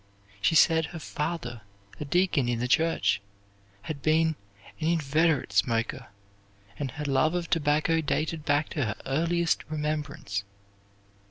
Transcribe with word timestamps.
She 0.41 0.55
said 0.55 0.85
her 0.85 0.99
father, 0.99 1.61
a 1.99 2.05
deacon 2.05 2.49
in 2.49 2.57
the 2.57 2.67
church, 2.67 3.21
had 3.83 4.01
been 4.01 4.29
an 4.79 4.87
inveterate 4.87 5.53
smoker, 5.53 6.07
and 6.79 6.89
her 6.89 7.05
love 7.05 7.35
of 7.35 7.51
tobacco 7.51 8.01
dated 8.01 8.43
back 8.43 8.69
to 8.69 8.83
her 8.85 8.95
earliest 9.05 9.63
remembrance. 9.69 10.43